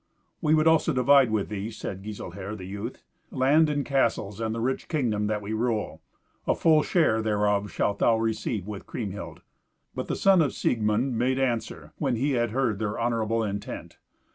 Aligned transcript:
"We 0.41 0.55
would 0.55 0.65
also 0.67 0.93
divide 0.93 1.29
with 1.29 1.49
thee," 1.49 1.69
said 1.69 2.01
Giselher 2.03 2.55
the 2.55 2.65
youth, 2.65 3.03
"land 3.29 3.69
and 3.69 3.85
castles, 3.85 4.39
and 4.39 4.55
the 4.55 4.59
rich 4.59 4.87
kingdom 4.87 5.27
that 5.27 5.43
we 5.43 5.53
rule. 5.53 6.01
A 6.47 6.55
full 6.55 6.81
share 6.81 7.21
thereof 7.21 7.69
shalt 7.71 7.99
thou 7.99 8.17
receive 8.17 8.65
with 8.65 8.87
Kriemhild." 8.87 9.43
But 9.93 10.07
the 10.07 10.15
son 10.15 10.41
of 10.41 10.53
Siegmund 10.53 11.19
made 11.19 11.37
answer, 11.37 11.93
when 11.99 12.15
he 12.15 12.31
had 12.31 12.49
heard 12.49 12.79
their 12.79 12.99
honourable 12.99 13.43
intent. 13.43 13.99